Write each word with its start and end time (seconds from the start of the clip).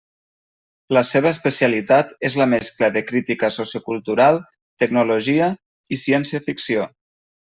La 0.97 1.01
seva 1.09 1.27
especialitat 1.35 2.15
és 2.29 2.37
la 2.41 2.47
mescla 2.53 2.89
de 2.95 3.03
crítica 3.11 3.51
sociocultural, 3.57 4.41
tecnologia 4.85 5.53
i 5.97 6.03
ciència-ficció. 6.05 6.89